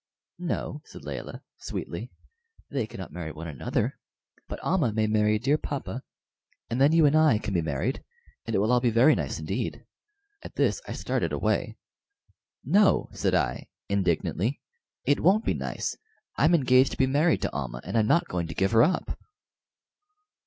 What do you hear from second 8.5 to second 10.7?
it will be all very nice indeed." At